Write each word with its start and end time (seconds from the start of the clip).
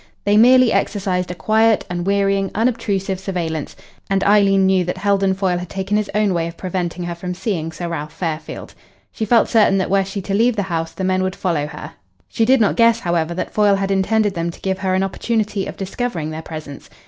They 0.25 0.35
merely 0.35 0.73
exercised 0.73 1.29
a 1.29 1.35
quiet, 1.35 1.85
unwearying, 1.87 2.49
unobtrusive 2.55 3.19
surveillance, 3.19 3.75
and 4.09 4.23
Eileen 4.23 4.65
knew 4.65 4.83
that 4.83 4.97
Heldon 4.97 5.35
Foyle 5.35 5.59
had 5.59 5.69
taken 5.69 5.95
his 5.95 6.09
own 6.15 6.33
way 6.33 6.47
of 6.47 6.57
preventing 6.57 7.03
her 7.03 7.13
from 7.13 7.35
seeing 7.35 7.71
Sir 7.71 7.87
Ralph 7.87 8.11
Fairfield. 8.11 8.73
She 9.11 9.25
felt 9.25 9.47
certain 9.47 9.77
that 9.77 9.91
were 9.91 10.03
she 10.03 10.19
to 10.19 10.33
leave 10.33 10.55
the 10.55 10.63
house 10.63 10.91
the 10.93 11.03
men 11.03 11.21
would 11.21 11.35
follow 11.35 11.67
her. 11.67 11.91
She 12.27 12.45
did 12.45 12.59
not 12.59 12.77
guess, 12.77 13.01
however, 13.01 13.35
that 13.35 13.53
Foyle 13.53 13.75
had 13.75 13.91
intended 13.91 14.33
them 14.33 14.49
to 14.49 14.61
give 14.61 14.79
her 14.79 14.95
an 14.95 15.03
opportunity 15.03 15.67
of 15.67 15.77
discovering 15.77 16.31
their 16.31 16.41
presence. 16.41 16.89